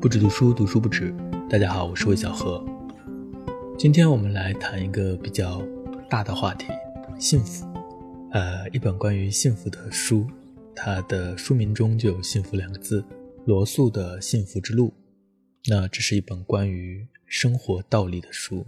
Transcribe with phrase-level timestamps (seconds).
[0.00, 1.14] 不止读书，读书不止。
[1.46, 2.64] 大家好，我是魏小何。
[3.76, 5.62] 今天我们来谈一个比较
[6.08, 6.68] 大的话题——
[7.20, 7.66] 幸福。
[8.32, 10.26] 呃，一本关于幸福的书，
[10.74, 13.04] 它的书名中就有“幸福”两个字。
[13.44, 14.88] 罗素的《幸福之路》，
[15.66, 18.64] 那这是一本关于生活道理的书。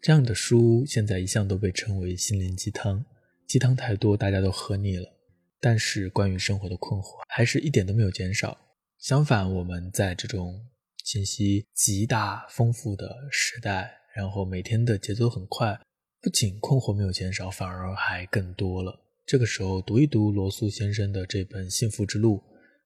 [0.00, 3.04] 这样的书现在一向都被称为心灵鸡汤，
[3.48, 5.12] 鸡汤太多，大家都喝腻了。
[5.60, 8.56] 但是，关于生活的困惑还是一点都没有减少。
[8.98, 10.66] 相反，我们在这种
[11.04, 15.80] 信息极大丰富的时代，然后每天的节奏很快，
[16.20, 19.00] 不仅困惑没有减少，反而还更多了。
[19.24, 22.38] 这个时候，读一读罗素先生的这本《幸福之路》，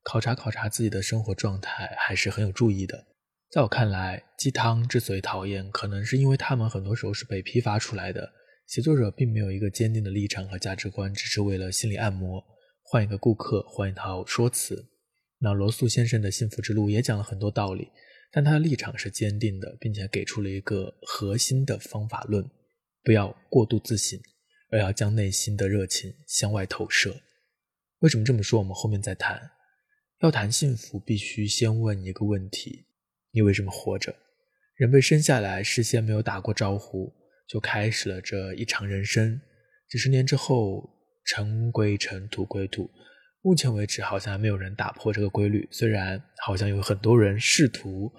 [0.03, 3.07] 考察考察自己的生活状态，还是很有注意的。
[3.51, 8.31] 在我看来，鸡汤之所以讨厌，可能是因为他们很多时候是被批发出来的，
[8.67, 12.45] 写作者并没有一个坚定的立场和价值观，只是为了心理按摩。
[12.83, 14.92] 换一个顾客，换一套说辞。
[15.45, 17.89] 那罗素先生的幸福之路也讲了很多道理，
[18.31, 22.49] 但他的立场是坚定的，并且给出了一个核心的方法论：
[23.03, 24.21] 不要过度自省，
[24.71, 27.21] 而要将内心的热情向外投射。
[27.99, 28.61] 为什么这么说？
[28.61, 29.51] 我们后面再谈。
[30.21, 32.87] 要谈幸福，必须先问一个问题：
[33.33, 34.15] 你为什么活着？
[34.77, 37.13] 人被生下来，事先没有打过招呼，
[37.49, 39.41] 就开始了这一场人生。
[39.89, 40.89] 几十年之后。
[41.25, 42.91] 尘归尘，土归土。
[43.43, 45.69] 目前为止，好像还没有人打破这个规律。
[45.71, 48.11] 虽然好像有很多人试图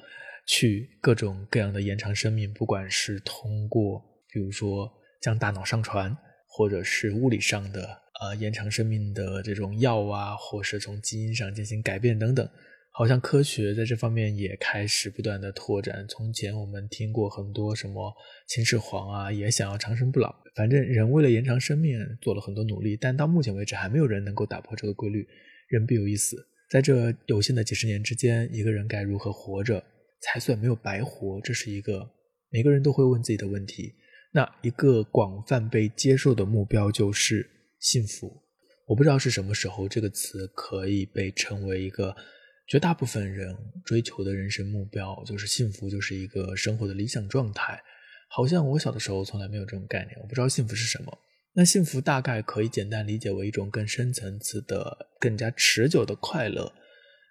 [0.45, 12.47] 去各种各样的延长生命，不管是通过，比如说将大脑上传，或者是物理上的呃延长生命的这种药啊，或是从基因上进行改变等等。
[12.95, 16.05] 好像科学在这方面也开始不断的拓展。
[16.07, 18.13] 从前我们听过很多什么
[18.47, 20.31] 秦始皇啊，也想要长生不老。
[20.53, 25.27] 反正人为了延长生命做了很多努力，但到目前为止还没有人能够打破这个规律。
[25.69, 26.37] 人必有一死，
[26.69, 29.83] 在这有限的几十年之间，一个人该如何活着
[30.21, 31.41] 才算没有白活？
[31.41, 32.07] 这是一个
[32.51, 33.95] 每个人都会问自己的问题。
[34.33, 38.43] 那一个广泛被接受的目标就是幸福。
[38.85, 42.15] 我不知道是什么时候这个词可以被称为一个。
[42.67, 47.81] 绝大部分人追求的人生目标就是幸福，就是一个生活的理想状态。
[48.29, 51.17] 好像我小的时候从来没有这种概念，我不知道幸福是什么。
[51.53, 56.73] 那幸福大概可以简单理解为一种更深层次的、更加持久的快乐。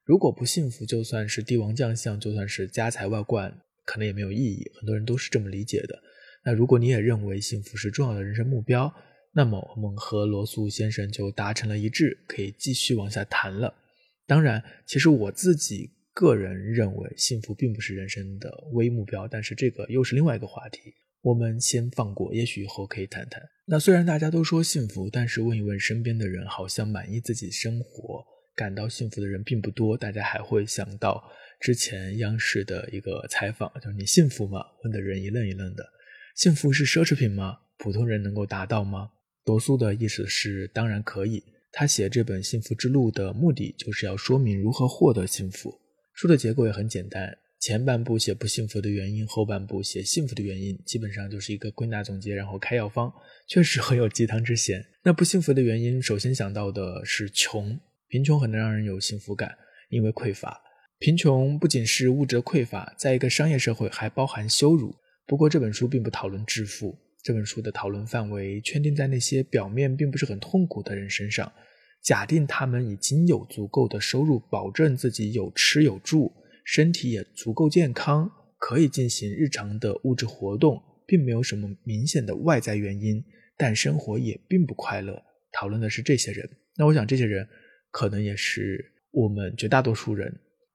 [0.05, 3.53] 如果不幸福，就算是帝王将相，就算是家财万贯，
[3.85, 4.71] 可能也没有意义。
[4.79, 6.01] 很多人都是这么理解的。
[6.45, 8.93] 那如果你也认为幸福是重要的人生目标，
[9.33, 13.75] 那么我们和罗素先生就达成了一致，可以继续往下谈了。
[14.33, 19.29] 当然，其实我自己个人认为，幸福并不是人生的唯一目标。
[19.29, 23.43] 但是这个又是另外一个话题，我们先放过，也许以后可以谈谈。
[23.67, 28.25] 那虽然大家都说幸福，但是问一问身边的人，好像满意自己生活、
[28.57, 29.99] 感到幸福的人并不多。
[29.99, 31.23] 大家还会想到
[31.61, 35.87] 之前央视的一个采访，就是“你幸福吗？”问的人一愣一愣的。
[36.35, 37.59] 幸福是奢侈品吗？
[37.77, 39.11] 普通人能够达到吗？
[39.45, 41.45] 罗素的意思是，当然可以。
[41.73, 45.81] 他写这本《幸福之路》的目的，就是要说明如何获得幸福。
[46.13, 53.11] 书的结构也很简单，前半部写不幸福的原因，后半部写幸福的原因，基本上就是一个归纳总结，然后开药方，
[53.49, 54.85] 确实很有鸡汤之嫌。
[55.03, 59.57] 那不幸福的原因，首先想到的是穷，贫穷很难让人有幸福感，
[59.89, 60.61] 因为匮乏。
[60.99, 64.95] 贫穷不仅是物质的匮乏，在一个商业社会还包含羞辱。
[65.27, 66.99] 不过这本书并不讨论致富。
[67.23, 71.53] 这本书的讨论范围圈定在那些表面并不是很痛苦的人身上，
[72.03, 76.33] 假定他们已经有足够的收入，保证自己有吃有住，
[76.65, 78.29] 身体也足够健康，
[78.59, 83.25] 可以进行日常的物质活动，并没有什么明显的外在原因，
[83.57, 85.23] 但生活也并不快乐。
[85.53, 87.47] 讨论的是这些人，那我想这些人
[87.93, 90.35] 可能也是我们绝大多数人。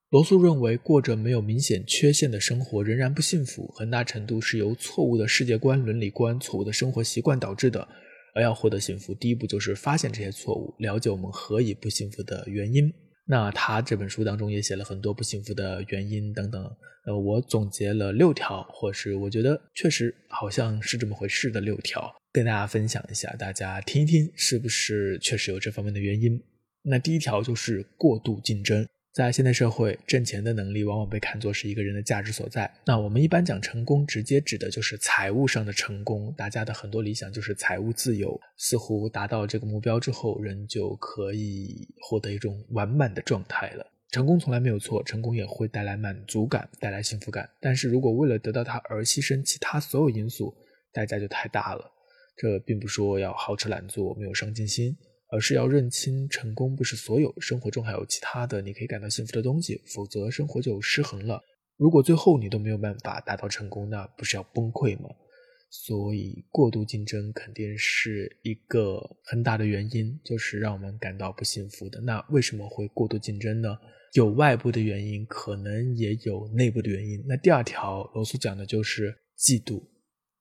[0.10, 7.86] 罗素认为，过着没有明显缺陷的生活仍然不幸福，很大程度是由错误的世界观、伦理观、错误的生活习惯导致的。
[8.34, 12.90] 而要获得幸福，第一步就是发现这些错误，了解我们何以不幸福的原因。
[13.26, 16.64] 那他这本书当中也写了很多不幸福的原因等等。
[17.06, 26.42] 呃，我总结了六条，或是我觉得确实好像是这么回事的六条，跟大家分享一下，大家听一听，是不是确实有这方面的原因？
[26.84, 28.88] 那第一条就是过度竞争。
[29.18, 32.72] 在现代社会，挣钱的能力往往被看作是一个人的价值所在。
[32.86, 36.32] 那我们一般讲成功，直接指的就是财务上的成功。
[36.38, 43.84] 大家的很多理想就是财务自由，似乎达到这个目标之后，人就可以获得一种完满的状态了。
[44.12, 47.50] 成功从来没有错，成功也会带来满足感，带来幸福感。
[47.60, 50.54] 但是如果为了得到它而牺牲其他所有因素，
[50.94, 51.84] 代价就太大了。
[52.38, 54.96] 这并不是说要好吃懒做，没有上进心。
[55.30, 61.42] 而是要认清，成功不是所有，生活中还有其他的你可以感到幸福的东西，否则生活就失衡了。
[61.78, 65.10] 如果最后你都没有办法达到成功，那不是要崩溃吗？
[65.70, 72.00] 所以，过度竞争肯定是一个很大的原因，就是让我们感到不幸福的。
[72.00, 73.78] 那为什么会过度竞争呢？
[74.14, 77.22] 有外部的原因，可能也有内部的原因。
[77.28, 79.84] 那第二条，罗素讲的就是嫉妒。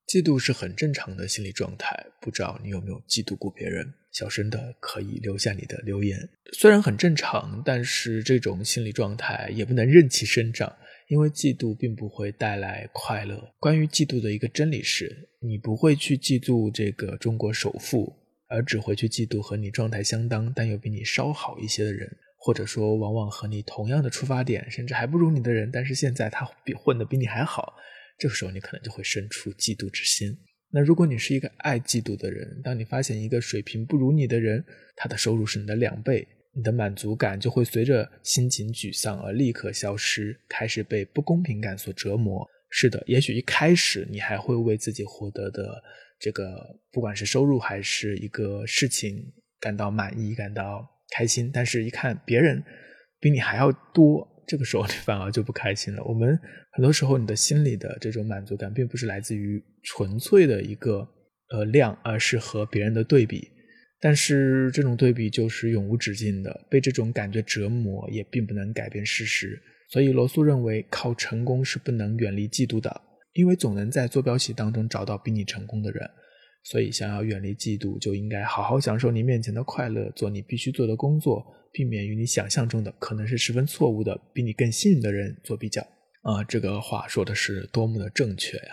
[0.06, 3.93] 嫉妒是很正常的心理状态，不知道你有没有嫉妒过别人？
[4.12, 6.29] 小声的可以留下你的留言。
[6.53, 10.75] 虽然很正常，但是这种心理状态也不能任其生长。
[11.08, 13.53] 因为嫉妒并不会带来快乐。
[13.61, 18.12] 关于嫉妒的一个真理是，你不会去嫉妒这个中国首富，
[18.49, 27.76] 而只会去嫉妒和你状态相当但又比你稍好一些的人，或者说往往和你同样的出发点，甚至还不如你的人，但是现在他比混得比你还好，
[28.18, 30.36] 这个时候你可能就会生出嫉妒之心。
[30.70, 34.64] 那如果你是一个爱嫉妒的人，当你发现一个水平不如你的人，
[34.96, 36.26] 他的收入是你的两倍。
[36.52, 42.48] 你的满足感就会随着心情沮丧而立刻消失，开始被不公平感所折磨。
[42.70, 45.82] 是的，也许一开始你还会为自己获得的
[46.18, 49.22] 这个，不管是收入还是一个事情
[49.60, 51.50] 感到满意、感到开心。
[51.52, 52.64] 但是，一看别人
[53.20, 56.02] 比你还要多，这个时候 你反而就不开心了。
[56.04, 56.38] 我们
[56.72, 61.06] 很多时候，你的心里的这种满足感，并不是来自于纯粹的一个
[61.50, 63.48] 呃量，而是和别人的对比。
[63.98, 69.60] 但是这种对比就是永无止境的，被这种感觉折磨也并不能改变事实。
[69.88, 73.00] 所以罗素认为，靠成功是不能远离嫉妒的，
[73.32, 76.08] 因为总能在坐标系当中找到比你成功的人。
[76.68, 85.80] 所以想要远离嫉妒，就应该好好享受你面前的快乐，做你必须做的工作，避免与你想象中的可能是十分错误的比你更幸运的人做比较。
[86.22, 88.72] 啊，这个话说的是多么的正确呀！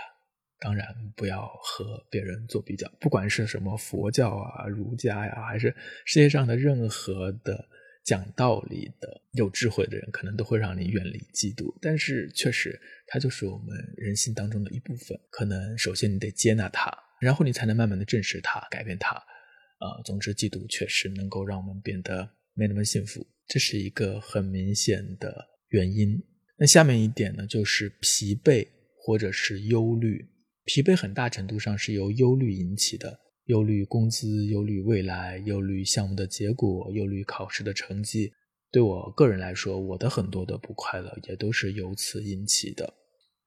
[0.59, 7.63] 当然不要和别人做比较，不管是什么佛教啊、儒家呀，还是世界上的任何的
[8.03, 11.71] 讲道理的有智慧的人，可能都会让你远离嫉妒。
[11.79, 15.15] 但是确实，它就是我们人性当中的一部分。
[15.29, 19.15] 可能首先你得接纳它，然后你才能慢慢的正视它、改变它。
[19.15, 26.17] 啊，总之，嫉妒确实能够让我们变得没那么幸福，这是一个很明显的原因。
[26.57, 28.65] 那下面一点呢，就是疲惫
[28.97, 30.25] 或者是忧虑。
[30.63, 38.31] 疲惫很大程度上是由忧虑引起的，忧虑工资，忧虑未来，忧虑项目的结果，忧虑考试的成绩。
[38.71, 42.93] 对我个人来说，我的很多的不快乐也都是由此引起的。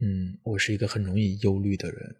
[0.00, 2.16] 嗯，我是一个很容易忧虑的人，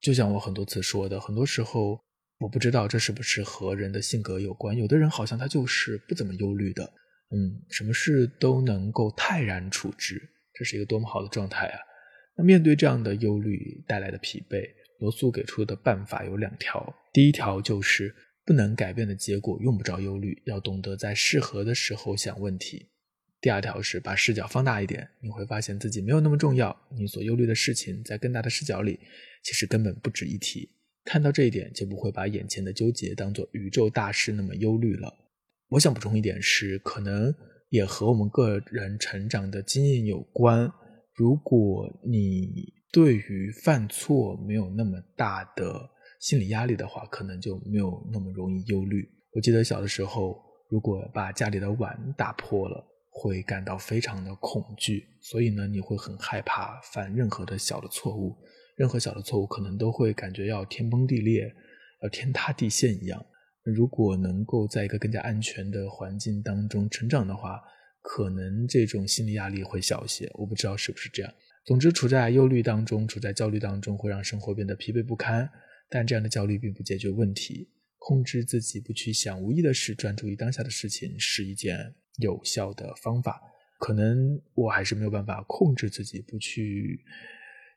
[0.00, 2.00] 就像我很多次说的，很多时候
[2.38, 4.76] 我不知道这是不是和人的性格有关。
[4.76, 6.84] 有的人好像他就是不怎么忧虑的，
[7.30, 10.20] 嗯，什么事都能够泰然处之，
[10.54, 11.78] 这是一个多么好的状态啊！
[12.36, 14.66] 那面对这样的忧虑带来的疲惫，
[15.00, 16.94] 罗素给出的办法有两条。
[17.12, 18.14] 第一条就是
[18.46, 22.89] 不能改变的结果用不着忧虑，要懂得在适合的时候想问题。
[23.40, 29.00] 第二条是把视角放大一点，你会发现自己没有那么重要，你所忧虑的事情在更大的视角里
[29.42, 30.68] 其实根本不值一提。
[31.04, 35.10] 看到这一点，就不会把眼前的纠结当做宇宙大事那么忧虑了。
[35.70, 37.34] 我想补充一点是，可能
[37.70, 40.70] 也和我们个人成长的经验有关。
[41.14, 45.88] 如果你对于犯错没有那么大的
[46.20, 49.08] 心理压力的话，可能就没有那么容易忧虑。
[49.32, 50.38] 我记得小的时候，
[50.68, 52.84] 如果把家里的碗打破了，
[53.20, 58.34] 会感到非常的恐惧，所以呢，你会很害怕犯任何的小的错误，
[58.76, 61.54] 任何小的错误可能都会感觉要天崩地裂，
[62.02, 63.26] 要天塌地陷一样。
[63.62, 67.60] 如果能够在一个更加安全的环境当中成长的话，
[68.00, 71.30] 可能这种心理压力会小一些，我不知道是不是这样。
[71.66, 75.46] 总之，处在忧虑当中，处在焦虑当中，会让生活变得疲惫不堪。
[75.90, 77.68] 但这样的焦虑并不解决问题。
[77.98, 83.40] 控制自己不去想无意的事，专注于当下的事情，是一件有效的方法。
[83.78, 87.02] 可能我还是没有办法控制自己不去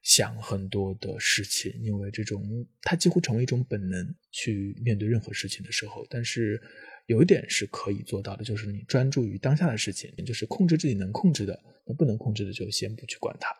[0.04, 2.44] 想很多的事情，因为这种
[2.82, 6.06] 它几乎成为一种本能，去面对任何事情的时候。
[6.10, 6.62] 但是。
[7.08, 13.54] 有一点是可以做到的，就是你专注于当下的事情，就是控制自己能控制的，那不能控制的就先不去管它。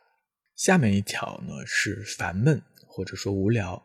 [0.56, 3.84] 下面一条呢是烦闷或者说无聊，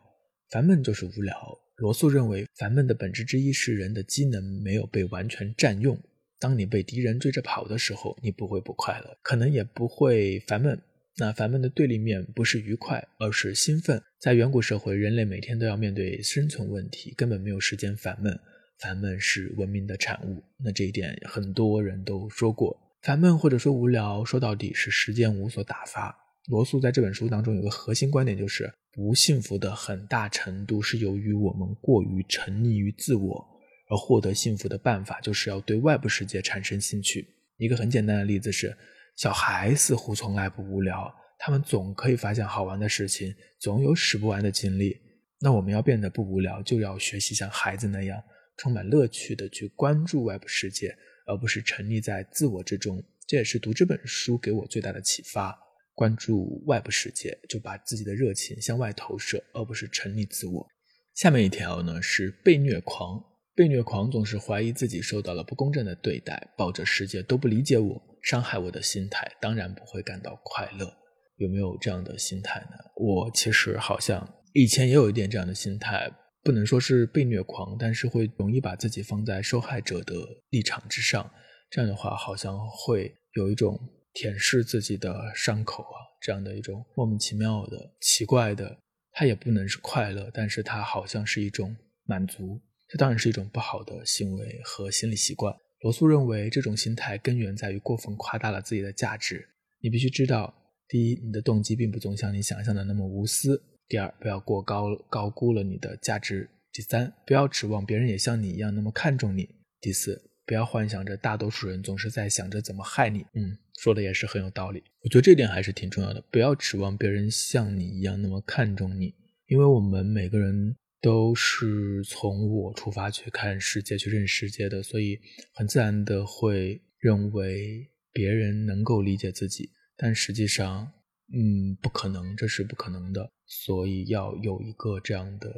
[0.49, 1.35] 烦闷就是无聊。
[1.75, 6.01] 罗素认为，烦闷的本质之一是人的机能没有被完全占用。
[6.39, 10.81] 当你被敌人追着跑的时候，你不会不快乐，可能也不会烦闷。
[11.17, 14.01] 那烦闷的对立面不是愉快，而是兴奋。
[14.19, 18.39] 在远古社会，人类每天都要面对生存问题，根本没有时间烦闷。
[18.79, 22.79] 烦闷是文明的产物，那这一点很多人都说过。
[23.01, 26.15] 烦闷或者说无聊，说到底是时间无所打发。
[26.47, 33.45] 罗素在这本书当中有个核心观点，就是不幸福的很大程度是由于我们过于沉溺于自我，
[33.89, 37.27] 而获得幸福的办法就是要对外部世界产生兴趣。
[37.57, 38.77] 一个很简单的例子是，
[39.17, 44.97] 小孩似乎从来不无聊，他们总可以发现好玩的事情，总有使不完的精力。
[45.41, 48.21] 那我们要变得不无聊，就要学习像孩子那样
[48.57, 53.03] 充满乐趣的去关注外部世界，而不是沉溺在自我之中。
[53.27, 55.57] 这也是读这本书给我最大的启发。
[55.93, 60.65] 关注外部世界，就把自己的热情向外投射，而不是沉溺自我。
[61.13, 63.21] 下面一条呢是被虐狂。
[63.59, 70.89] 被虐狂总是怀疑自己受到了不公正的对待，抱着世界都不理解我、伤害我的心态，当然不会感到快乐。
[71.35, 72.77] 有没有这样的心态呢？
[72.95, 76.09] 我其实好像以前也有一点这样的心态，
[76.41, 80.15] 不能说是被虐狂，但是会容易把自己放在受害者的
[80.51, 81.29] 立场之上。
[81.69, 83.77] 这样的话，好像会有一种。
[84.11, 88.75] 舔舐自己的伤口啊，这样的一种莫名其妙的、奇怪的，
[89.11, 92.59] 它也不能是快乐，但是它好像是一种满足。
[92.89, 95.55] 这当然是一种不好的行为和心理习惯。
[95.81, 99.47] 罗素认为，这种心态根源在于过分夸大了自己的价值。
[99.81, 100.53] 你必须知道，
[100.87, 103.55] 第一，你的动机并不总像你想象的那么无私；
[103.87, 109.45] 第二，不要过高高估了你的价值；第三，不要指望别人也像你一样那么看重你；
[109.79, 110.25] 第四。
[110.45, 113.19] 不要幻想着大多数人总是在想着怎么害你。
[113.35, 114.83] 嗯，说的也是很有道理。
[115.03, 116.19] 我觉得这点还是挺重要的。
[116.31, 119.13] 不要指望别人像你一样那么看重你，
[119.45, 125.19] 因为我们每个人都是从我出发去看世界、去认识世界的，所以
[125.53, 130.91] 很自然的会认为别人能够理解自己，但实际上，
[131.33, 133.31] 嗯，不可能，这是不可能的。
[133.45, 135.53] 所以要有一个这样的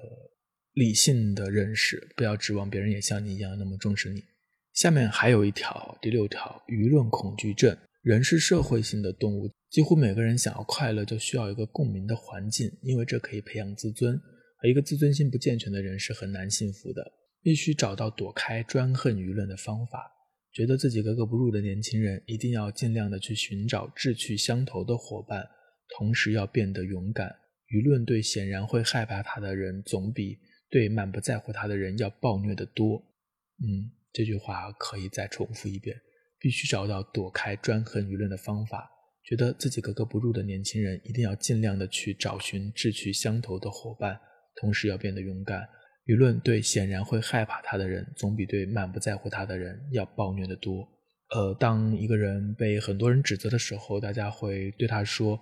[0.74, 4.24] 理性的认识，不要指望别人也像你一样那么重视你。
[4.74, 7.78] 下面还有一条，第六条，舆论恐惧症。
[8.02, 14.20] 人是社会性的动物，几乎每个人想要快乐，就需要一个共鸣的环境，因为这可以培养自尊。
[14.64, 20.12] 而一个自尊心不健全的人是很难幸福的，必须找到躲开专横舆论的方法。
[20.54, 25.48] 觉得自己格格不入的年轻人，一定要尽量的去寻找志趣相投的伙伴，
[25.98, 27.34] 同时要变得勇敢。
[27.68, 30.38] 舆论对显然会害怕他的人，总比
[30.70, 33.04] 对满不在乎他的人要暴虐的多。
[33.60, 33.92] 嗯。
[34.14, 35.96] 这句话可以再重复一遍：
[36.38, 38.92] 必须找到躲开专横舆论的方法。
[39.24, 44.20] 觉得自己格格不入的年轻人，一定要尽量的去找寻志趣相投的伙伴，
[44.56, 45.68] 同时要变得勇敢。
[46.06, 50.88] 舆论对显然会害怕他的人，总比对满不在乎他的人要暴虐的多。
[51.30, 55.40] 呃，当一个人被很多人指责的时候，大家会对他说：“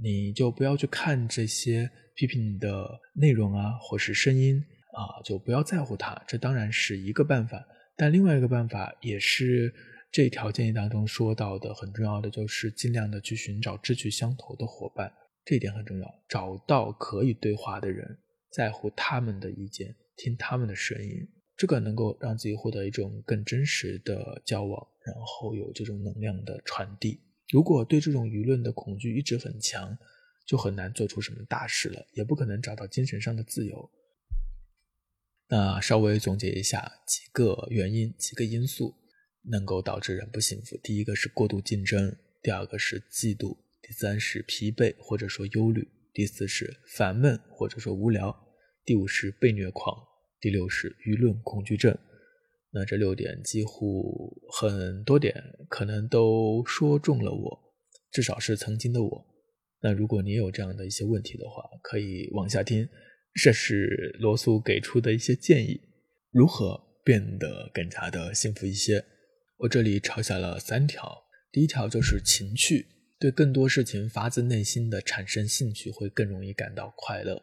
[0.00, 7.66] 你就不要去看这些批评你的内容啊，或是声音啊，就不要在乎他。”这当然是一个办法。
[7.96, 9.74] 但另外一个办法也是
[10.12, 15.12] 这条建议当中说到的很重要的，就是尽量的去寻找志趣相投的伙伴，
[15.44, 16.06] 这一点很重要。
[16.28, 18.18] 找到可以对话的人，
[18.52, 27.20] 在乎他们的意见，听他们的声音，这个能够让自己获得一种更真实的交往，然后有这种能量的传递。
[27.50, 29.96] 如果对这种舆论的恐惧一直很强，
[30.44, 33.90] 就很难做出什么大事了，也不可能找到精神上的自由。
[35.48, 38.94] 那稍微总结一下几个原因、几个因素
[39.42, 40.78] 能够导致人不幸福。
[40.82, 48.34] 第一个是过度竞争，第二个是嫉妒，第三是疲惫或者说忧虑，第四是烦闷或者说无聊，
[48.84, 49.96] 第五是被虐狂，
[50.40, 51.96] 第六是舆论恐惧症。
[52.74, 55.34] 那这六点几乎很多点
[55.68, 57.74] 可能都说中了我，
[58.10, 59.26] 至少是曾经的我。
[59.82, 62.88] 那如果你有这样的一些问题的话，可以往下听。
[63.34, 65.80] 这是罗素给出的一些建议，
[66.30, 69.04] 如何变得更加的幸福一些？
[69.56, 71.24] 我这里抄下了三条。
[71.50, 72.86] 第一条就是情趣，
[73.22, 77.40] 对更多事情发自内心的产生兴趣，会更容易感到快乐。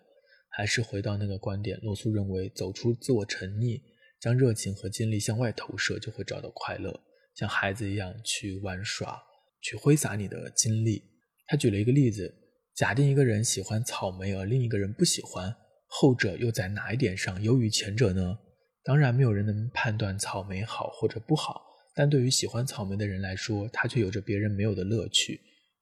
[0.50, 3.82] 还是回到那个观点，罗素认为，走出自我沉溺，
[4.20, 7.00] 将热情和精力向外投射，就会找到快乐，
[7.34, 9.24] 像孩子一样去玩耍，
[9.62, 11.02] 去挥洒你的精力。
[11.48, 12.30] 他举了一个例子：
[12.76, 15.56] 假定一个人喜欢草莓，而另一个人不喜欢。
[15.88, 18.38] 后者又在哪一点上优于前者呢？
[18.84, 21.64] 当然，没有人能判断草莓好或者不好，
[21.96, 25.40] 但对于喜欢草莓的人来说，他却有着别人没有的乐趣。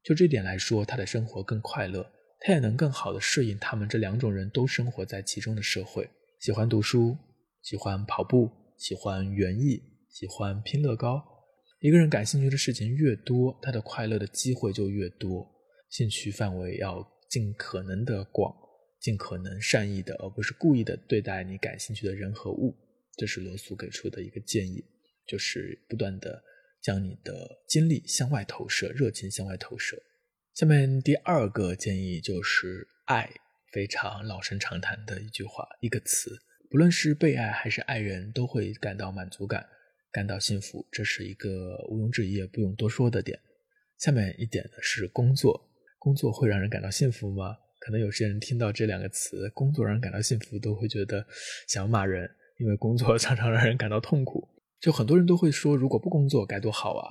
[0.08, 2.10] 就这点来说，他的生活更快乐，
[2.40, 6.10] 他也能更好的适应他们这两种人都生活在其中的社会。
[6.40, 7.18] 喜欢读书，
[7.62, 11.22] 喜欢跑步，喜欢园艺，喜欢拼乐高。
[11.82, 15.46] 一个人感兴趣的事情越多，他的快乐的机会就越多。
[15.90, 18.56] 兴趣范围要尽可能的广。
[19.02, 22.74] 尽可能善意的，而不是故意的对待你感兴趣的人和物，
[23.18, 24.82] 这是罗素给出的一个建议，
[25.28, 26.42] 就是不断的
[26.88, 30.01] 将你的精力向外投射，热情向外投射。
[30.53, 33.29] 下面第二个建议就是爱，
[33.74, 36.39] 非常老生常谈的一句话，一个词，
[36.70, 39.67] 不论是被爱还是爱人，都会感到满足感，
[40.13, 43.38] 感到幸福，这是一个毋庸置疑也不用多说的点。
[43.98, 47.58] 下面一点呢是工作，工作会让人感到幸福吗？
[47.79, 51.27] 可能有些人听到这两个词“工作让人感到幸福”，都会觉得
[51.67, 54.48] 想要骂人，因为工作 常常让人感到痛苦。
[54.79, 57.10] 就很多人都会说，如果不工作该多好啊！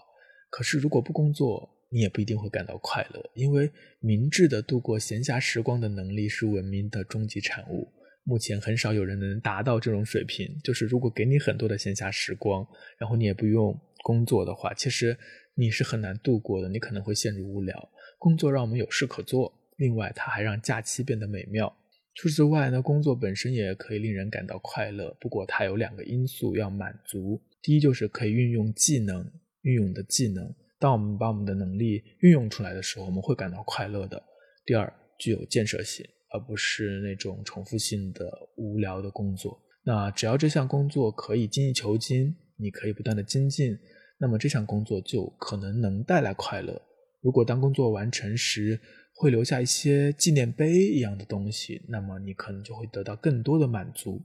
[0.50, 3.70] 可是如果不工作，你也不一定会感到快乐，因为
[4.00, 7.92] 明智的度过闲暇时光的能力是文明的终极产物。
[8.25, 10.49] 目前很少有人能达到这种水平。
[10.64, 12.66] 就是如果给你很多的闲暇时光，
[12.99, 15.16] 然后你也不用工作的话，其实
[15.54, 17.88] 你是很难度过的，你可能会陷入无聊。
[18.18, 19.52] 工作让我们有事可做。
[19.76, 21.73] 另外，它还让假期变得美妙。
[22.14, 25.16] 除此之外呢，工作本身也可以令人感到快乐。
[25.20, 29.30] 不过，它有两个因素要满足：第一，就是可以运用技能，
[29.62, 30.54] 运用的技能。
[30.78, 34.22] 当我们把我们的能力运用出来的时候，我们会感到快乐的。
[34.64, 39.60] 第二，具有建设性，而不是那种重复性的无聊的工作。
[39.84, 43.78] 那只要这项工作可以精益求精，你可以不断的精进，
[44.18, 46.82] 那么这项工作就可能能带来快乐。
[47.22, 48.78] 如果当工作完成时，
[49.14, 54.22] 会留下一些纪念碑一样的东西，那么你可能就会得到更多的满足。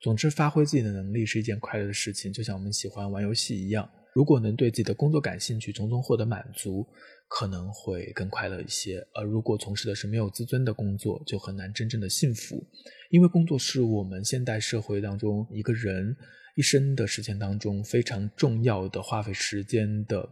[0.00, 3.88] 总之，发挥自己的能力是一件快乐的事情，就像我们喜欢玩游戏一样。
[4.14, 6.86] 如果能对自己的工作感兴趣，从中获得满足，
[7.28, 8.98] 可能会更快乐一些。
[9.14, 12.62] 而如果从事的是没有自尊的工作，就很难真正的幸福。
[13.10, 16.16] 因为工作是我们现代社会当中一个人
[16.56, 20.28] 一生的时间当中非常重要的花费时间的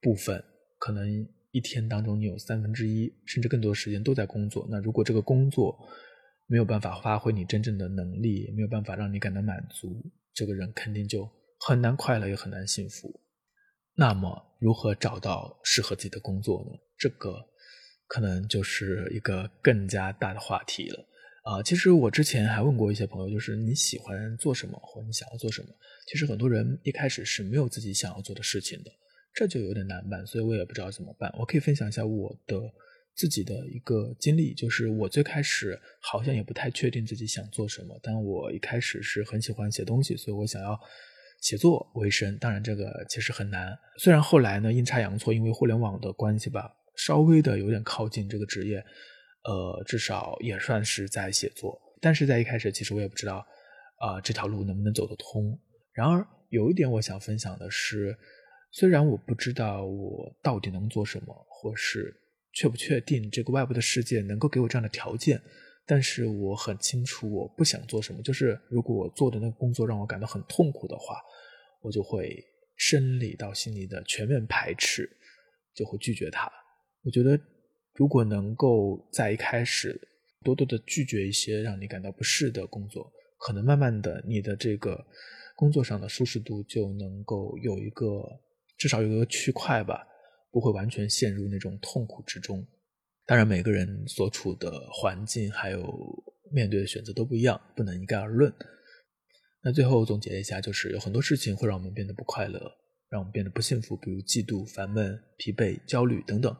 [0.00, 0.42] 部分，
[0.78, 1.28] 可能。
[1.50, 4.68] 一天当中，你有三分之一甚至更多时间都在工作。
[4.70, 5.74] 那如果这个工作
[6.48, 10.02] 没有办法发挥你真正的能力，没有办法让你感到满足，
[10.34, 11.28] 这个人肯定就
[11.60, 13.20] 很难快乐，也很难幸福。
[13.94, 16.78] 那么，如何找到适合自己的工作呢？
[16.96, 17.36] 这个
[18.06, 21.06] 可能就是一个更加大的话题了。
[21.44, 25.68] 啊，其实我之前还问过一些朋友，就是你喜欢做什么，或你想要做什么？
[26.06, 28.90] 其实很多人一开始是没有自己想要做的事情的。
[29.34, 31.32] 这就有点难办，所以我也不知道怎么办。
[31.38, 32.60] 我可以分享一下我的
[33.18, 40.78] 自己的一个经历，就是我最开始好像也不太确定自己想做什么，但我一开始是很喜欢写东西，所以我想要
[41.40, 42.38] 写作为生。
[42.38, 43.76] 当然，这个其实很难。
[43.98, 48.78] 虽然后来呢，阴差阳错，因为互联网的关系吧，稍微的有点靠近这个职业，
[49.42, 51.76] 呃，至少也算是在写作。
[52.00, 53.44] 但是在一开始，其实我也不知道
[53.98, 55.58] 啊这条路能不能走得通。
[55.92, 58.16] 然而，有一点我想分享的是。
[58.70, 62.14] 虽然我不知道我到底能做什么，或是
[62.52, 65.40] 确不确定这个外部的世界能够给我这样的条件，
[65.86, 68.22] 但是我很清楚我不想做什么。
[68.22, 71.20] 就是如果我做的那个工作让我感到很痛苦的话，
[71.82, 72.44] 我就会
[72.76, 75.08] 生理到心理的全面排斥，
[75.74, 76.50] 就会拒绝它。
[77.04, 77.38] 我觉得
[77.94, 80.00] 如果能够在一开始
[80.42, 85.06] 多多的拒绝一些让你感到不适的工作，可能慢慢的你的这个
[85.54, 88.40] 工作上的舒适度就能够有一个。
[88.78, 90.06] 至少有一个区块吧，
[90.50, 92.66] 不会完全陷入那种痛苦之中。
[93.26, 95.82] 当然，每个人所处的环境还有
[96.50, 98.52] 面对的选择都不一样，不能一概而论。
[99.62, 102.58] 那最后总结一下，就是有很多事情会让我们变得不快乐，
[103.10, 106.56] 让我们变得不幸福，比如嫉妒、烦闷、疲惫、焦虑等等。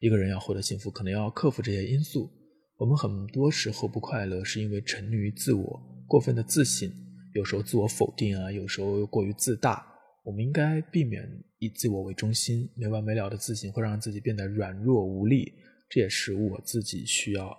[0.00, 2.30] 一个人要获得幸福，可能要克服这些因素。
[2.78, 6.90] 我们很多时候不快乐，是因为沉溺于自我，过分的自信，
[7.34, 9.86] 有时候自我否定啊，有时候又过于自大。
[10.28, 11.26] 我们应该避免
[11.58, 15.54] 以自我为中心、没完没了的自信，会让自己变得软弱无力。
[15.88, 17.56] 这也是我自己需要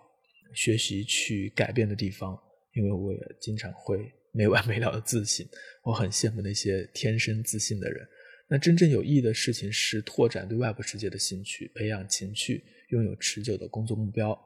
[0.53, 2.39] 学习去改变的地方，
[2.75, 5.47] 因为我也经常会没完没了的自信。
[5.83, 8.07] 我很羡慕那些天生自信的人。
[8.47, 14.39] 那真正有意义的事情是拓展对外部世界的兴趣，培养情趣，拥有持久的工作目标。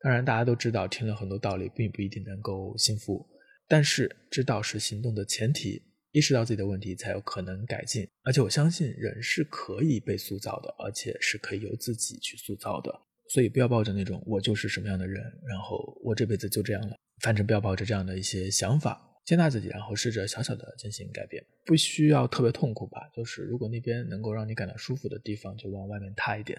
[0.00, 3.26] 当然，大家都知道，听了很多道理，并不一定能够幸福。
[3.68, 5.82] 但是，知道是行动的前提。
[6.12, 8.08] 意识到自己的问题，才有可能改进。
[8.22, 12.92] 而且我相信人是可以被塑造的，而且是可以由自己去塑造的。
[13.30, 16.96] 所以不要抱着那种我就是什么样的人，然后我这辈子就这样了。
[17.20, 21.44] 反正不要抱着这样的一些想法，接纳自己，然后试着小小的进行改变。
[21.66, 23.10] 不需要特别痛苦吧？
[23.14, 26.58] 就是如果那边能够让你感到舒服的地方，就往外面踏一点。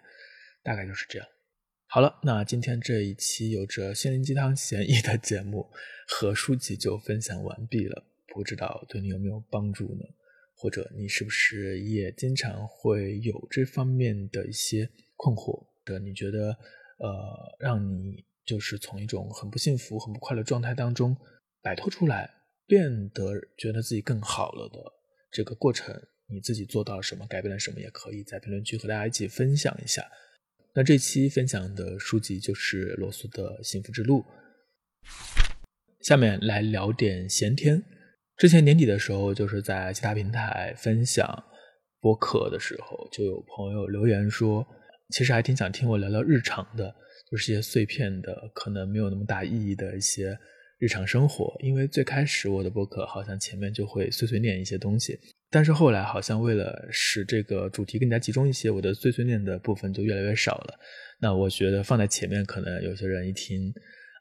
[0.62, 1.28] 大概就是这样。
[1.88, 5.72] 好了，那今天这一期有着心灵鸡汤 嫌疑的节目
[6.08, 8.06] 和书籍就分享完毕了。
[8.34, 10.04] 不知道对你有没有帮助呢？
[10.56, 15.66] 或者你是不是也经常会有这方面的一些困惑？
[15.86, 16.50] 的你觉得，
[16.98, 21.16] 呃，让你就是从一种很不幸福、很不快乐状态当中
[21.62, 22.30] 摆脱出来，
[22.68, 24.80] 变得觉得自己更好了的
[25.32, 25.96] 这个过程，
[26.28, 27.26] 你自己做到了什么？
[27.28, 27.80] 改变了什么？
[27.80, 30.06] 也可以在评论区和大家一起分享一下。
[30.76, 34.20] 那这期分享的书籍就是罗素的《幸福之路》。
[36.02, 37.82] 下面来聊点闲天。
[38.40, 41.28] 之前年底的时候，就是在其他平台分享
[42.00, 44.66] 播客的时候，就有朋友留言说
[45.12, 46.96] ：“其实还挺想听我聊聊日常的，
[47.30, 50.40] 就是一些碎片的，可能没有那么大意义的一些
[50.78, 51.54] 日常生活。
[51.60, 60.80] 因为最开始我的播客好像前面就会碎碎念一些东西，但是后来好像为了使这个主题更加集中一些，我的碎碎念的部分就越来越少了。
[61.20, 63.70] 那我觉得放在前面，可能有些人一听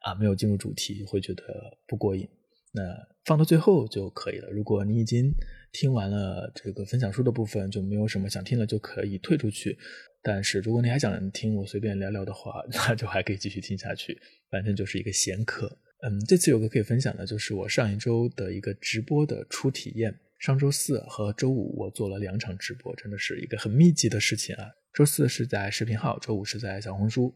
[0.03, 1.45] 啊没有进入主题，会觉得
[1.87, 2.29] 不过瘾。
[2.71, 2.83] 那
[3.29, 4.49] 放到最后就可以了。
[4.49, 5.31] 如果你已经
[5.71, 9.77] 听完了这个分享书的部分，就没有什么想听的，就可以退出去。
[10.23, 14.19] 但是如果你还想听我随便聊聊的话， 那就还可以继续听下去。
[14.51, 15.79] 反正就是一个闲课。
[16.01, 20.19] 嗯，这次有个可以分享的，就是我上一周的一个直播的初体验。
[20.39, 24.71] 上周四和周五我做了两场直播，真的是一个很密集的事情啊。
[24.95, 27.35] 周四是在视频号，周五是在小红书。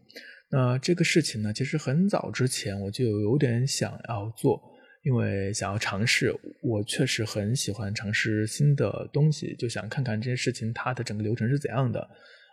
[0.48, 4.71] 那这个事情呢，其实很早之前我就有点想要做。
[5.02, 12.00] 因为想要尝试，我确实很喜欢尝试新的东西，就想看看这件事情它的整个流程是怎样的。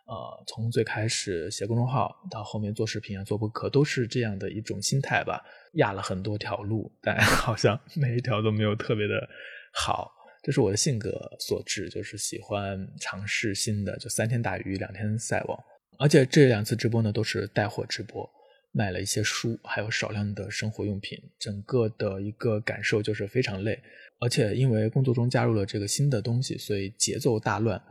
[0.08, 5.40] 呃，从最开始写公众号到后面做视频啊、做播客，都是这样的一种心态吧。
[5.74, 9.30] 压了很多条路，但 好像每一条都没有特别的
[9.72, 10.12] 好。
[10.42, 15.60] 这是我的性格所致，就是喜欢尝试新的，就三天打鱼两天晒网。
[16.00, 18.28] 而且这两次直播呢，都是带货直播。
[18.72, 23.82] 买了一些书，还有少量的生活用品，整个的一个感受就是非常累，
[24.20, 27.82] 而且因为工作中加入了这个新的东西，所以节奏大乱。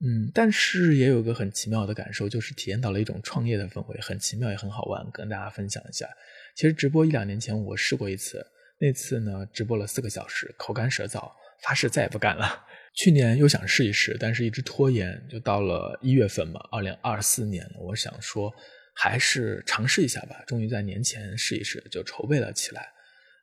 [0.00, 6.06] 嗯，但是也有个很奇妙的感受，就是体验到了一种创业的氛围，很奇妙也很好玩，跟大家分享一下。
[6.54, 8.44] 其实直播一两年前我试过一次，
[8.78, 11.30] 那次呢直播了四个小时，口干舌燥，
[11.62, 12.62] 发誓再也不干了。
[12.94, 18.52] 去年又想试一试，但是一直拖延，就到了一月份嘛，二零二四年了，我想说。
[18.96, 20.42] 还是尝试一下吧。
[20.46, 22.88] 终于在年前试一试，就筹备了起来。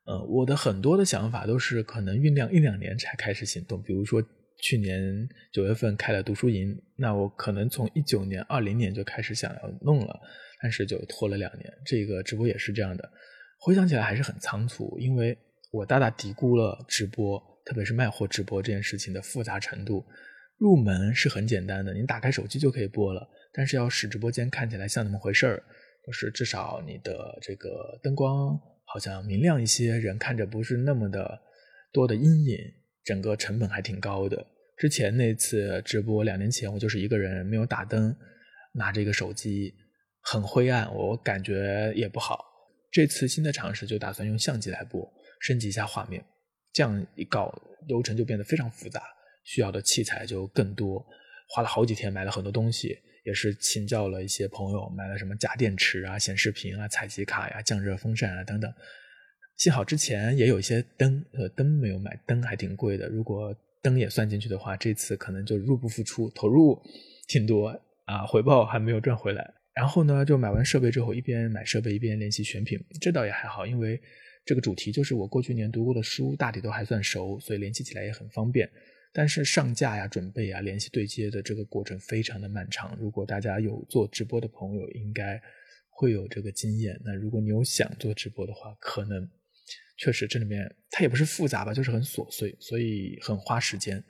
[0.06, 3.82] 呃，我的很多的想法都是可能酝酿一两年才开始行动。
[3.82, 4.22] 比如说
[4.58, 10.20] 去年九月份开了读书营，那我可能从一九年、二零年就开始想要弄了，
[10.62, 11.72] 但是就拖了两年。
[11.86, 13.10] 这个直播也是这样的，
[13.60, 15.38] 回想起来还是很仓促，因为
[15.72, 20.04] 我大大低估了直播，特别是卖货直播这件事情的复杂程度。
[20.58, 23.28] 入门是很简单的，你打开手机就可以播了。
[23.54, 25.64] 但是要使直播间看起来像那么回事儿，
[26.06, 31.40] 就是至少你的这个灯光好像明亮一些，人看着不是那么的
[31.92, 32.58] 多的阴影，
[33.04, 34.46] 整个成本还挺高的。
[34.76, 38.14] 之前那次直播两年前，我就是一个人没有打灯，
[38.74, 39.74] 拿着一个手机，
[40.22, 42.44] 很灰暗，我感觉也不好。
[42.92, 45.08] 这次新的尝试就打算用相机来播，
[45.40, 46.24] 升级一下画面，
[46.74, 47.54] 这样一搞
[47.88, 49.02] 流程就变得非常复杂，
[49.44, 51.06] 需要的器材就更多，
[51.50, 53.00] 花了好几天买了很多东西。
[53.26, 58.70] 也是请教了一些朋友，买了什么假电池啊、显示屏啊、采集卡呀、降热风扇啊等等。
[59.56, 63.08] 幸好之前也有一些灯，呃，灯没有买，灯还挺贵的。
[63.08, 66.78] 如果灯也算进去的话，这次可能就入不敷出，投入
[67.30, 67.70] 挺多
[68.04, 69.54] 啊，回报还没有赚回来。
[69.74, 73.98] 然后呢，就买完设备之后，一边买设备一边联系选品，这倒也还好，因为
[74.44, 78.70] 这个主题就是我过去年读过的书，大体都还算熟，所以联系起来也很方便。
[79.16, 82.98] 但是上架呀、准备啊、联系对接的这个过程非常的漫长。
[83.00, 85.40] 如果大家有做直播的朋友，应该
[85.92, 87.00] 会有这个经验。
[87.06, 89.30] 那如果你有想做直播的话，可能
[89.98, 94.04] 确实这里面它也不是复杂吧，就是很琐碎，所以很花时间。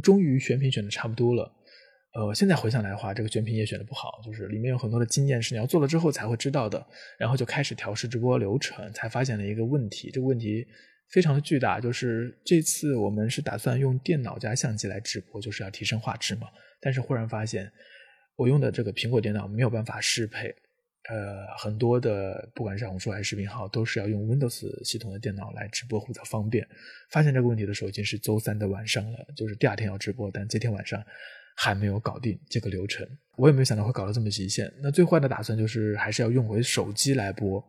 [0.00, 1.52] 终于选品选的差不多了，
[2.14, 6.86] 呃，现在回想来的话，这个选品也选的不好，就是里面有很多的经验是你要做了之后才会知道的。
[7.18, 10.64] 然后就开始调试直播流程，才发现了一个问题，这个问题。
[11.10, 16.48] 非常的巨大，就是这次我们是打算用电脑加相机来直播，就是要提升画质嘛。
[16.80, 17.70] 但是忽然发现，
[18.36, 20.48] 我用的这个苹果电脑没有办法适配，
[21.08, 26.66] 呃，很多的不管是小红书还是视频号，都是要用 Windows 系统的电脑来直播比较方便。
[27.10, 31.02] 发现这个问题的时候已经是周三的晚上了，就是第二天要直播，但这天晚上
[31.56, 33.08] 还没有搞定这个流程。
[33.36, 34.72] 我也没有想到会搞到这么极限。
[34.82, 37.64] 那最坏的打算就是还是要用回手机来播。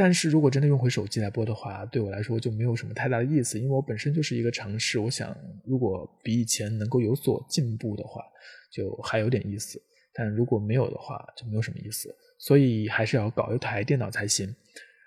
[0.00, 4.96] 但是如果真的用回手机来播的话，对我来说就没有什么太大的意思，因为我本身就是一个尝试。
[4.96, 8.22] 我想，如果比以前能够有所进步的话，
[8.70, 9.76] 就还有点意思；
[10.14, 12.14] 但如果没有的话，就没有什么意思。
[12.38, 14.54] 所以还是要搞一台电脑才行。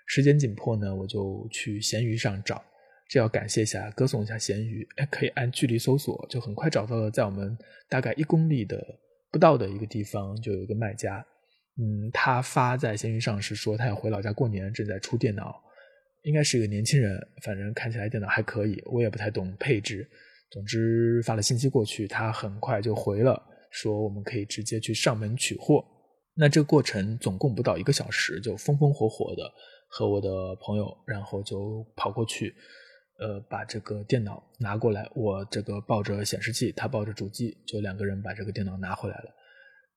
[0.04, 2.62] 时间紧迫呢，我就去闲鱼上找。
[3.08, 7.56] 这要感谢一下，歌颂一下闲鱼，哎，可以按距离搜索，就很快找到了，在我们
[7.88, 8.78] 大概一公里的
[9.30, 11.24] 不到的一个地方，就有一个卖家。
[11.78, 15.62] 嗯，他发在闲鱼上是说他要回老家过年，正在出电脑，
[16.22, 20.06] 应该是一个年轻人，反正看起来电脑还可以，我也不太懂配置。
[20.50, 25.82] 总之发了信息过去，他很快就回了，说我们可以直接去上门取货。
[26.34, 29.42] 那这个过程总共不到一个小时，就风风火火的
[29.88, 32.54] 和我的朋友，然后就跑过去，
[33.18, 39.34] 呃，把这个电脑拿过来，我这个抱着显示器，他抱着主机，就两个人把这个电脑拿回来了。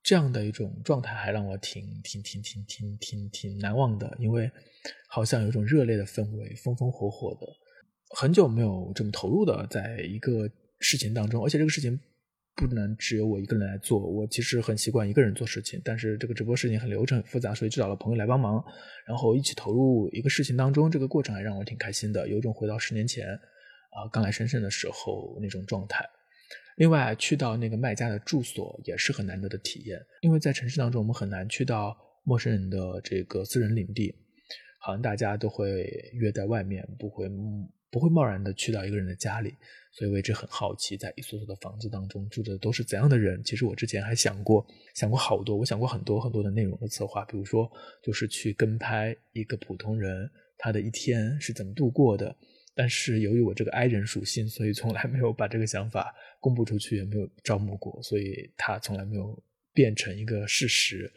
[0.06, 4.52] 这样的一种状态还让我挺挺挺挺挺挺挺难忘的，因为
[5.08, 7.48] 好像有一种热烈的氛围，风风火火的，
[8.16, 10.48] 很久没有这么投入的在一个
[10.80, 12.00] 事情当中，而且这个事情
[12.56, 18.64] 不能只有我一个人来做，我其实很习惯一个人做事情，但是这个直播事情很流程很复杂，所以找了朋友来帮忙，
[19.08, 26.08] 然后一起投入一个事情当中，这个过程还让我挺开心的，有一种回到十年前啊刚来深圳的时候那种状态。
[26.76, 34.14] 另外，去到那个卖家的住所也是很难得的体验，因为在城市当中，我们很难去到陌生人的这个私人领地，
[34.80, 37.30] 好像大家都会约在外面，不会
[37.90, 39.56] 不会贸然的去到一个人的家里，
[39.94, 43.42] 所以我一直很好奇，在一所所的房子当中住着都是怎样的人。
[43.42, 47.72] 其实我之前还想过，想过好多，我想过很多很多的内容的策划，比如说
[48.04, 52.36] 就是去跟拍一个普通人他的一天是怎么度过的。
[52.76, 59.42] 但是由于我这个 I 人属性，所以从来没有把这个想法公布出去，也没有招募过，所以它从来没有
[59.74, 61.12] 变成一个事实。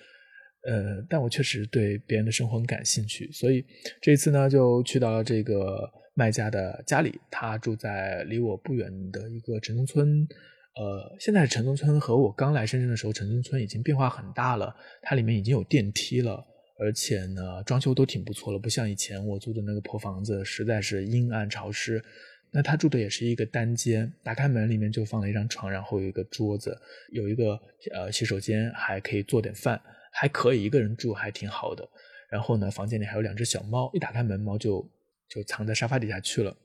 [0.62, 3.64] 呃，但我确实对别人的生活很感兴趣，所以
[4.00, 7.18] 这一次呢，就去到了这个卖家的家里。
[7.30, 10.26] 他住在离我不远的一个城中村。
[10.74, 16.46] 呃，现在城中村和我刚来深圳的时候，城中村已经变化很大了，它里面已经有电梯了。
[16.78, 22.02] 而且呢，装修都挺不错了，不像以前我租的那个破房子，实在是阴暗潮湿。
[22.50, 27.60] 那他住的也是一个单间，打开门里面就放了一张床，然后有一个桌子，有一个
[27.92, 29.78] 呃洗手间，还可以做点饭，
[30.12, 31.86] 还可以一个人住，还挺好的。
[32.30, 34.88] 然后呢，房间里还有两只小猫，一打开门，猫就
[35.28, 36.56] 就藏在沙发底下去了。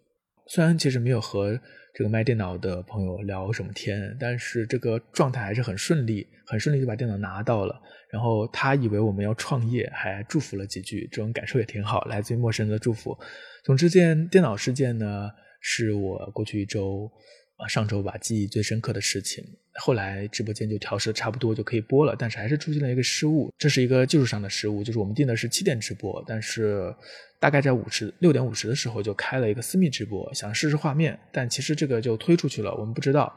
[0.48, 1.60] 虽然其实没有和
[1.94, 7.80] 这个卖电脑的朋友聊什么天，但是这个状态还是很顺利，很顺利就把电脑拿到了。
[8.10, 13.18] 然后他以为我们要创业，还祝福了几句，这种感受也挺好，来自于陌生人的祝福。
[13.64, 15.30] 总之，件电脑事件呢，
[15.62, 17.12] 是我过去一周。
[17.58, 19.44] 啊，上周吧，记忆最深刻的事情。
[19.76, 22.16] 后来直播间就调试的差不多，就可以播了。
[22.18, 26.94] 但是还是出现了一个失误，这是一个技术上的失误，就是我们定的是七点直播，但是
[27.40, 33.32] 大概在五十六点五十的时候就开了一个私密直播，想试试画面，但其实这个就推出去了，我们不知道，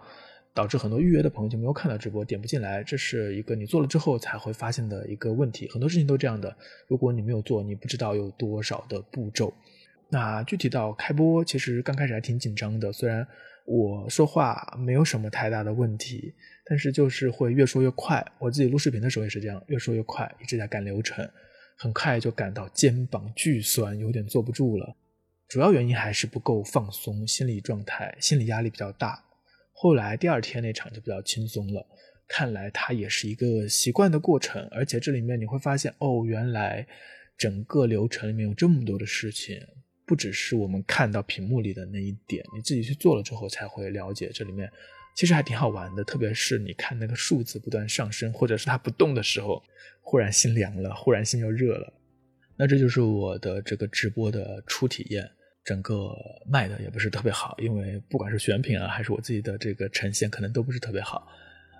[0.55, 2.83] 导致很多预约的朋友就没有看到直播，点不进来。
[2.83, 5.69] 这是一个你做了之后才会发现的一个问题。
[5.71, 6.55] 很多事情都这样的，
[6.87, 9.53] 如果你没有做，你不知道有多少的步骤。
[10.09, 13.27] 那具体到开播，其实刚开始还挺紧张的，虽然。
[13.67, 16.33] 我说话没有什么太大的问题，
[16.65, 18.25] 但是就是会越说越快。
[18.39, 21.29] 我自己录视频的时候也是这样，越说越快，一直在赶流程，
[21.77, 24.97] 很快就感到肩膀巨酸，有点坐不住了。
[25.49, 29.23] 主要原因还是不够放松，心理状态、心理压力比较大。
[29.73, 31.87] 后来第二天那场就比较轻松了。
[32.29, 36.87] 看来它也是一个习惯的过程，而且这里面你会发现，哦，原来
[37.37, 39.61] 整个流程里面有这么多的事情。
[40.07, 44.71] 不只是我们看到屏幕里的那一点，你自己去做了之后才会了解这里面
[45.17, 46.05] 其实还挺好玩的。
[46.05, 49.63] 特别是你看那个数字不断上升，或者是它不动的时候，
[50.01, 51.93] 忽然心凉了，忽然心又热了。
[52.57, 55.29] 那这就是我的这个直播的初体验，
[55.65, 56.15] 整个
[56.49, 61.27] 卖的也不是特别好，因为不管是选品啊，还是我自己的这个呈现，可能都不是特别好。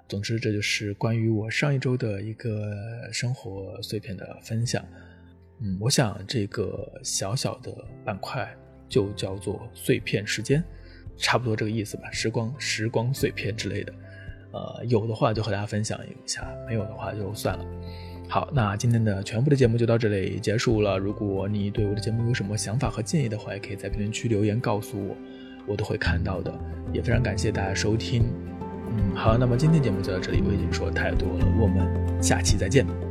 [0.09, 2.75] 总之，这就是关于我上一周的一个
[3.13, 4.85] 生活碎片的分享。
[5.61, 7.73] 嗯，我想这个小小的
[8.05, 8.49] 板块
[8.89, 10.63] 就叫做碎片时间，
[11.17, 12.11] 差不多这个意思吧。
[12.11, 13.93] 时光、时光碎片之类的，
[14.53, 17.65] 呃，有的话就和大家分享一下，没有的话就算了。
[18.29, 20.99] 好，那今天的全部的节目就到这里结束了。
[20.99, 25.17] 如果你对我的节目有什么想法和建议的话，也可以在评论区留言告诉我，
[25.67, 26.53] 我都会看到的。
[26.93, 28.25] 也非常感谢大家收听。
[28.91, 33.06] 嗯，好，那么今天节目就到这里，我已经说太多了，我们下期再见。